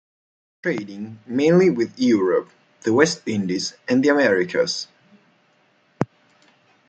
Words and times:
Trading 0.63 1.19
mainly 1.27 1.69
with 1.69 1.99
Europe, 1.99 2.49
the 2.81 2.91
West 2.91 3.21
Indies 3.27 3.75
and 3.87 4.03
the 4.03 4.09
Americas. 4.09 4.87